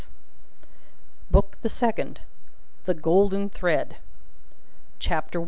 Book 1.29 1.57
the 1.61 1.69
Second 1.69 2.21
the 2.85 2.93
Golden 2.95 3.47
Thread 3.51 3.97
CHAPTER 4.97 5.37
I. 5.37 5.39